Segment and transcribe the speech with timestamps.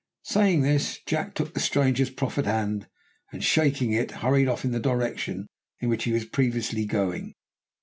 [0.23, 2.87] Saying this, Jack took the stranger's proffered hand,
[3.31, 5.45] and shaking it, hurried off in the direction
[5.79, 7.35] in which he was previously going.